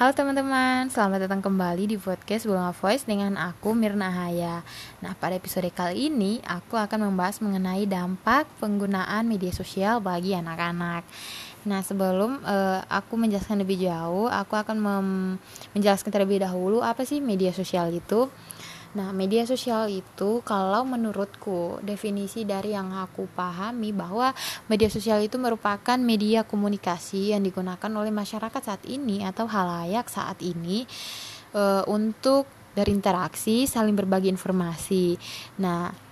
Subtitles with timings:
[0.00, 4.64] Halo teman-teman, selamat datang kembali di podcast Bunga Voice dengan aku Mirna Haya.
[5.04, 11.04] Nah, pada episode kali ini aku akan membahas mengenai dampak penggunaan media sosial bagi anak-anak.
[11.68, 14.80] Nah, sebelum uh, aku menjelaskan lebih jauh, aku akan
[15.76, 18.32] menjelaskan terlebih dahulu apa sih media sosial itu.
[18.90, 24.34] Nah, media sosial itu kalau menurutku definisi dari yang aku pahami bahwa
[24.66, 30.42] media sosial itu merupakan media komunikasi yang digunakan oleh masyarakat saat ini atau halayak saat
[30.42, 30.90] ini
[31.54, 35.14] e, untuk berinteraksi, saling berbagi informasi.
[35.62, 36.09] Nah,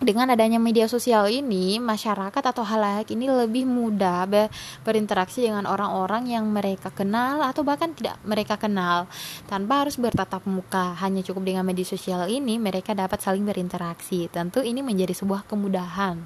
[0.00, 4.48] dengan adanya media sosial ini, masyarakat atau halayak ini lebih mudah ber
[4.80, 9.04] berinteraksi dengan orang-orang yang mereka kenal atau bahkan tidak mereka kenal
[9.44, 10.96] tanpa harus bertatap muka.
[11.04, 14.32] Hanya cukup dengan media sosial ini mereka dapat saling berinteraksi.
[14.32, 16.24] Tentu ini menjadi sebuah kemudahan.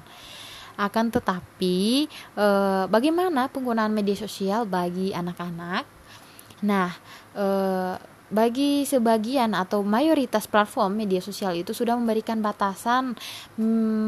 [0.75, 2.47] Akan tetapi, e,
[2.91, 5.83] bagaimana penggunaan media sosial bagi anak-anak?
[6.63, 6.91] Nah,
[7.31, 7.45] e,
[8.33, 13.13] bagi sebagian atau mayoritas platform media sosial itu sudah memberikan batasan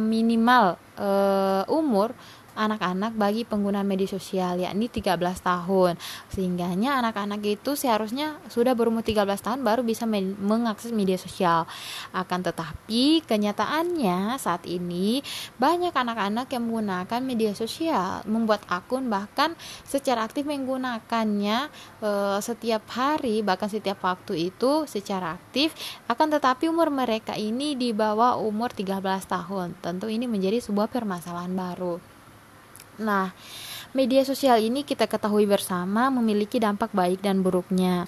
[0.09, 2.17] minimal uh, umur
[2.57, 5.13] anak-anak bagi penggunaan media sosial yakni 13
[5.45, 5.93] tahun.
[6.33, 11.69] Sehingganya anak-anak itu seharusnya sudah berumur 13 tahun baru bisa mengakses media sosial.
[12.11, 15.21] Akan tetapi kenyataannya saat ini
[15.61, 19.53] banyak anak-anak yang menggunakan media sosial membuat akun bahkan
[19.85, 21.69] secara aktif menggunakannya
[22.01, 22.11] e,
[22.41, 25.77] setiap hari bahkan setiap waktu itu secara aktif.
[26.09, 28.97] Akan tetapi umur mereka ini di bawah umur 13
[29.29, 29.77] tahun.
[29.79, 32.16] Tentu ini menjadi sebuah permasalahan baru
[33.01, 33.33] Nah,
[33.95, 38.05] media sosial ini kita ketahui bersama memiliki dampak baik dan buruknya.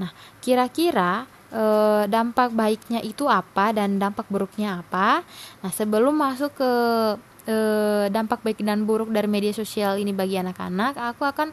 [0.00, 0.10] Nah,
[0.44, 5.22] kira-kira eh, dampak baiknya itu apa dan dampak buruknya apa?
[5.64, 6.72] Nah, sebelum masuk ke
[7.46, 11.48] eh, dampak baik dan buruk dari media sosial ini bagi anak-anak, aku akan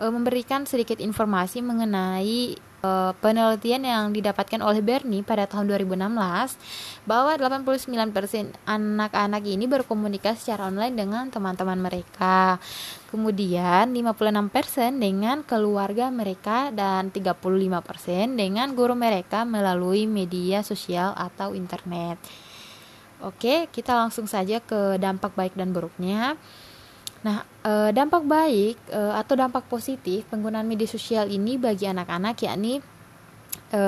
[0.00, 7.32] eh, memberikan sedikit informasi mengenai uh, penelitian yang didapatkan oleh Bernie pada tahun 2016 bahwa
[7.36, 12.58] 89% anak-anak ini berkomunikasi secara online dengan teman-teman mereka.
[13.10, 22.22] Kemudian 56% dengan keluarga mereka dan 35% dengan guru mereka melalui media sosial atau internet.
[23.20, 26.40] Oke, kita langsung saja ke dampak baik dan buruknya.
[27.20, 32.80] Nah, e, dampak baik e, atau dampak positif penggunaan media sosial ini bagi anak-anak yakni
[33.70, 33.82] e,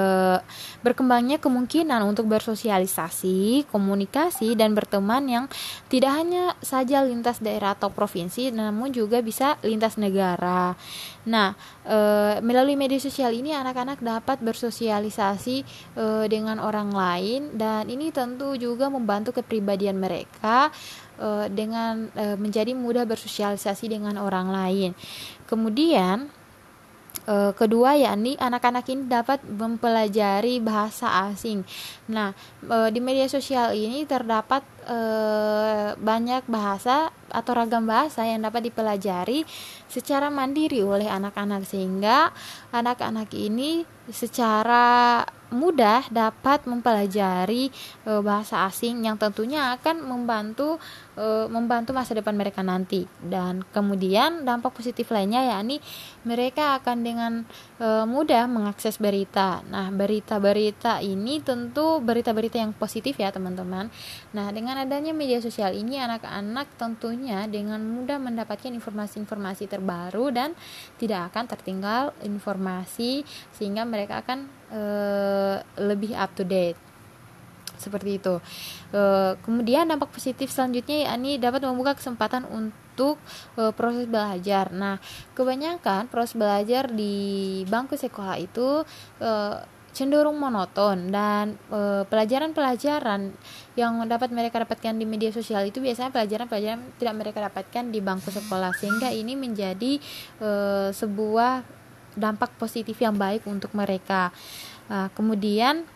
[0.80, 5.44] berkembangnya kemungkinan untuk bersosialisasi, komunikasi dan berteman yang
[5.92, 10.78] tidak hanya saja lintas daerah atau provinsi namun juga bisa lintas negara.
[11.26, 11.54] Nah,
[11.86, 11.98] e,
[12.40, 15.56] melalui media sosial ini anak-anak dapat bersosialisasi
[15.98, 20.72] e, dengan orang lain dan ini tentu juga membantu kepribadian mereka
[21.22, 24.90] uh, dengan uh, menjadi mudah bersosialisasi dengan orang lain.
[25.46, 26.30] Kemudian
[27.26, 31.62] uh, kedua yakni anak-anak ini dapat mempelajari bahasa asing.
[32.10, 32.34] Nah,
[32.66, 39.48] uh, di media sosial ini terdapat uh, banyak bahasa atau ragam bahasa yang dapat dipelajari
[39.88, 42.30] secara mandiri oleh anak-anak sehingga
[42.72, 47.68] anak-anak ini secara mudah dapat mempelajari
[48.08, 50.80] e, bahasa asing yang tentunya akan membantu
[51.12, 55.78] e, membantu masa depan mereka nanti dan kemudian dampak positif lainnya yakni
[56.24, 57.32] mereka akan dengan
[57.76, 59.60] e, mudah mengakses berita.
[59.68, 63.92] Nah, berita-berita ini tentu berita-berita yang positif ya, teman-teman.
[64.32, 70.54] Nah, dengan adanya media sosial ini anak-anak tentunya dengan mudah mendapatkan informasi-informasi terbaru dan
[70.96, 74.82] tidak akan tertinggal informasi sehingga mereka akan e,
[75.82, 76.78] lebih up to date
[77.80, 78.38] seperti itu.
[78.94, 83.18] E, kemudian dampak positif selanjutnya yakni dapat membuka kesempatan untuk
[83.58, 84.70] e, proses belajar.
[84.70, 85.02] Nah,
[85.34, 88.86] kebanyakan proses belajar di bangku sekolah itu
[89.18, 89.30] e,
[89.92, 91.60] cenderung monoton dan
[92.08, 93.36] pelajaran-pelajaran
[93.72, 98.28] yang dapat mereka dapatkan di media sosial itu biasanya pelajaran-pelajaran tidak mereka dapatkan di bangku
[98.28, 99.96] sekolah sehingga ini menjadi
[100.40, 100.50] e,
[100.92, 101.64] sebuah
[102.12, 104.28] dampak positif yang baik untuk mereka.
[104.92, 105.88] Nah, kemudian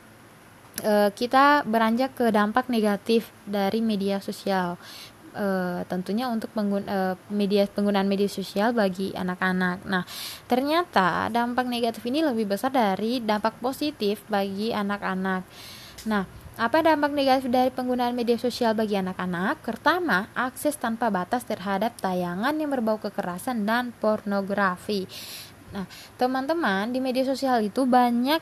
[0.80, 4.80] e, kita beranjak ke dampak negatif dari media sosial.
[5.36, 5.48] E,
[5.84, 9.84] tentunya untuk penggun e, media penggunaan media sosial bagi anak-anak.
[9.84, 10.08] Nah,
[10.48, 15.44] ternyata dampak negatif ini lebih besar dari dampak positif bagi anak-anak.
[16.08, 16.24] Nah,
[16.56, 19.60] apa dampak negatif dari penggunaan media sosial bagi anak-anak?
[19.60, 25.04] Pertama, akses tanpa batas terhadap tayangan yang berbau kekerasan dan pornografi.
[25.74, 25.82] Nah,
[26.14, 28.38] teman-teman di media sosial itu banyak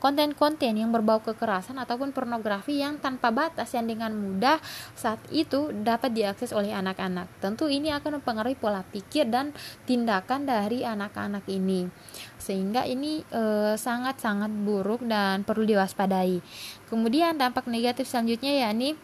[0.00, 4.60] konten konten-konten yang berbau kekerasan ataupun pornografi yang tanpa batas yang dengan mudah
[4.94, 7.26] saat itu dapat diakses oleh anak-anak.
[7.42, 9.50] Tentu ini akan mempengaruhi pola pikir dan
[9.88, 11.90] tindakan dari anak-anak ini.
[12.36, 13.24] Sehingga ini
[13.76, 16.38] sangat-sangat buruk dan perlu diwaspadai.
[16.86, 18.94] Kemudian dampak negatif selanjutnya yakni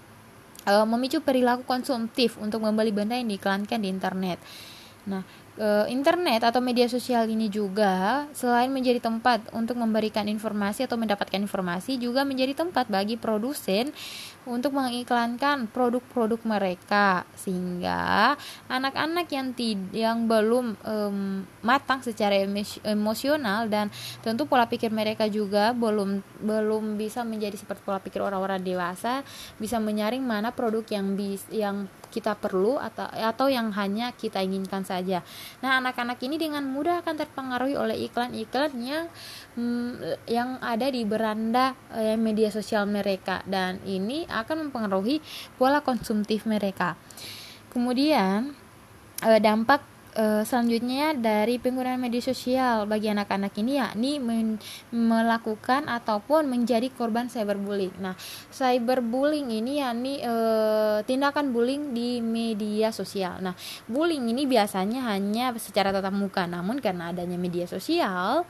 [0.68, 4.38] memicu perilaku konsumtif untuk membeli benda yang diiklankan di internet.
[5.08, 5.24] Nah,
[5.90, 11.98] internet atau media sosial ini juga selain menjadi tempat untuk memberikan informasi atau mendapatkan informasi
[11.98, 13.90] juga menjadi tempat bagi produsen
[14.48, 17.26] untuk mengiklankan produk-produk mereka.
[17.36, 18.32] Sehingga
[18.70, 22.38] anak-anak yang tid yang belum um, matang secara
[22.86, 28.62] emosional dan tentu pola pikir mereka juga belum belum bisa menjadi seperti pola pikir orang-orang
[28.62, 29.26] dewasa
[29.60, 34.82] bisa menyaring mana produk yang bis yang kita perlu atau atau yang hanya kita inginkan
[34.82, 35.20] saja.
[35.60, 39.06] Nah, anak-anak ini dengan mudah akan terpengaruhi oleh iklan-iklan yang
[39.56, 45.20] hmm, yang ada di beranda eh, media sosial mereka dan ini akan mempengaruhi
[45.60, 46.96] pola konsumtif mereka.
[47.68, 48.56] Kemudian
[49.22, 54.58] eh, dampak uh, selanjutnya dari penggunaan media sosial bagi anak-anak ini yakni men
[54.90, 57.94] melakukan ataupun menjadi korban cyberbullying.
[58.02, 58.18] Nah,
[58.50, 63.38] cyberbullying ini yakni uh, tindakan bullying di media sosial.
[63.38, 63.54] Nah,
[63.86, 68.42] bullying ini biasanya hanya secara tatap muka, namun karena adanya media sosial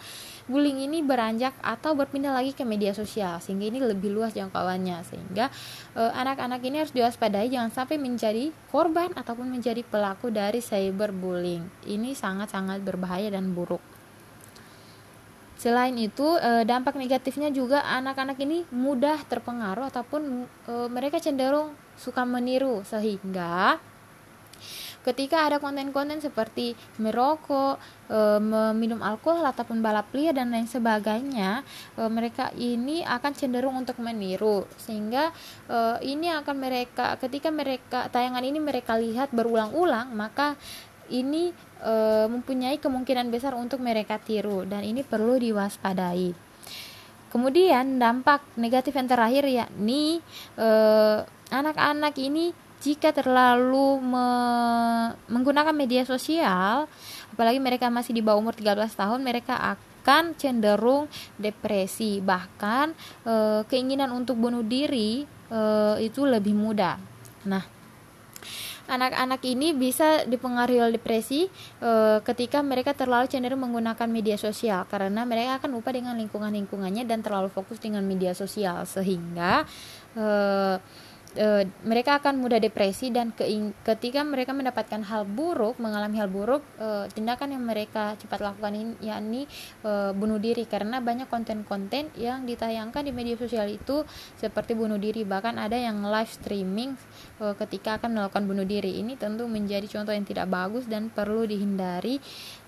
[0.49, 5.05] bullying ini beranjak atau berpindah lagi ke media sosial sehingga ini lebih luas jangkauannya.
[5.06, 5.53] Sehingga
[5.95, 11.87] eh, anak-anak ini harus diwaspadai jangan sampai menjadi korban ataupun menjadi pelaku dari cyberbullying.
[11.87, 13.99] Ini sangat-sangat berbahaya dan buruk.
[15.59, 22.23] Selain itu, e, dampak negatifnya juga anak-anak ini mudah terpengaruh ataupun e, mereka cenderung suka
[22.23, 23.83] meniru sehingga
[25.09, 27.81] ketika ada konten-konten seperti merokok,
[28.13, 31.65] e, meminum alkohol ataupun balap liar dan lain sebagainya,
[31.97, 35.33] e, mereka ini akan cenderung untuk meniru sehingga
[35.65, 40.61] e, ini akan mereka ketika mereka tayangan ini mereka lihat berulang-ulang maka
[41.09, 41.95] ini e,
[42.29, 46.37] mempunyai kemungkinan besar untuk mereka tiru dan ini perlu diwaspadai.
[47.29, 50.25] Kemudian dampak negatif yang terakhir yakni
[51.53, 54.29] anak-anak ini jika terlalu me
[55.27, 56.87] menggunakan media sosial,
[57.35, 62.95] apalagi mereka masih di bawah umur 13 tahun, mereka akan cenderung depresi, bahkan
[63.27, 65.61] e, keinginan untuk bunuh diri e,
[66.01, 66.97] itu lebih mudah.
[67.51, 67.79] Nah,
[68.89, 71.45] anak-anak ini bisa dipengaruhi oleh depresi
[71.79, 71.91] e,
[72.25, 74.89] ketika mereka terlalu cenderung menggunakan media sosial.
[74.89, 78.89] Karena mereka akan lupa dengan lingkungan-lingkungannya dan terlalu fokus dengan media sosial.
[78.89, 79.69] Sehingga
[80.17, 80.27] e,
[81.35, 83.35] e, mereka akan mudah depresi dan
[83.85, 88.95] ketika mereka mendapatkan hal buruk mengalami hal buruk e, tindakan yang mereka cepat lakukan ini
[89.05, 89.43] yakni
[89.85, 94.07] e, bunuh diri karena banyak konten-konten yang ditayangkan di media sosial itu
[94.39, 96.97] seperti bunuh diri bahkan ada yang live streaming
[97.43, 101.45] e, ketika akan melakukan bunuh diri ini tentu menjadi contoh yang tidak bagus dan perlu
[101.45, 102.23] dihindari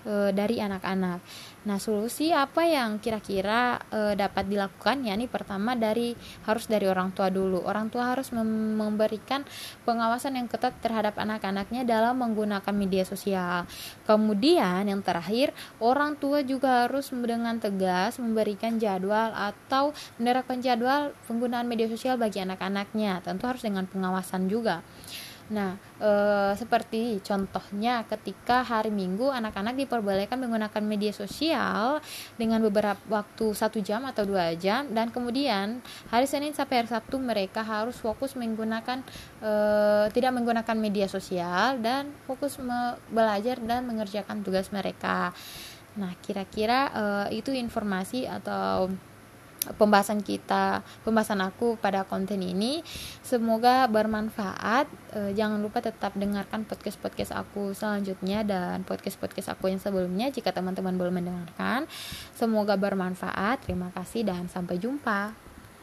[0.05, 1.19] e, dari anak-anak.
[1.61, 5.05] Nah, solusi apa yang kira-kira e, dapat dilakukan?
[5.05, 6.17] Ya, ini pertama dari
[6.49, 7.61] harus dari orang tua dulu.
[7.61, 9.47] Orang tua harus mem memberikan
[9.87, 13.63] pengawasan yang ketat terhadap anak-anaknya dalam menggunakan media sosial.
[14.03, 21.65] Kemudian yang terakhir, orang tua juga harus dengan tegas memberikan jadwal atau menerapkan jadwal penggunaan
[21.65, 23.23] media sosial bagi anak-anaknya.
[23.23, 24.83] Tentu harus dengan pengawasan juga.
[25.51, 26.11] Nah, e,
[26.55, 31.99] seperti contohnya ketika hari Minggu anak-anak diperbolehkan menggunakan media sosial
[32.39, 37.19] dengan beberapa waktu satu jam atau dua jam dan kemudian hari Senin sampai hari Sabtu
[37.19, 39.03] mereka harus fokus menggunakan
[39.43, 39.51] e,
[40.15, 42.55] tidak menggunakan media sosial dan fokus
[43.11, 45.35] belajar dan mengerjakan tugas mereka.
[45.99, 47.03] Nah, kira-kira e,
[47.43, 48.87] itu informasi atau
[49.75, 52.81] pembahasan kita, pembahasan aku pada konten ini.
[53.21, 54.87] Semoga bermanfaat.
[55.11, 60.95] E, jangan lupa tetap dengarkan podcast-podcast aku selanjutnya dan podcast-podcast aku yang sebelumnya jika teman-teman
[60.95, 61.85] belum mendengarkan.
[62.33, 63.67] Semoga bermanfaat.
[63.67, 65.50] Terima kasih dan sampai jumpa.